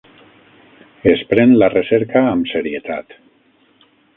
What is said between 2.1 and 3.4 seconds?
amb serietat.